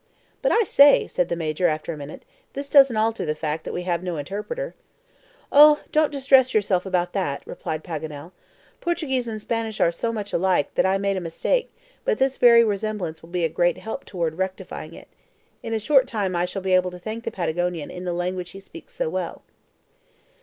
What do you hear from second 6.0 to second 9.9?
distress yourself about that," replied Paganel, "Portuguese and Spanish